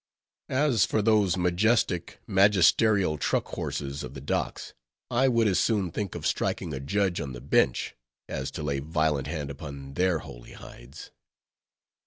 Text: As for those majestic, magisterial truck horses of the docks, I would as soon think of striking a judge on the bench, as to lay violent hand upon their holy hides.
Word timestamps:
As 0.49 0.83
for 0.83 1.03
those 1.03 1.37
majestic, 1.37 2.19
magisterial 2.25 3.19
truck 3.19 3.45
horses 3.49 4.01
of 4.03 4.15
the 4.15 4.19
docks, 4.19 4.73
I 5.11 5.27
would 5.27 5.47
as 5.47 5.59
soon 5.59 5.91
think 5.91 6.15
of 6.15 6.25
striking 6.25 6.73
a 6.73 6.79
judge 6.79 7.21
on 7.21 7.33
the 7.33 7.39
bench, 7.39 7.93
as 8.27 8.49
to 8.53 8.63
lay 8.63 8.79
violent 8.79 9.27
hand 9.27 9.51
upon 9.51 9.93
their 9.93 10.17
holy 10.17 10.53
hides. 10.53 11.11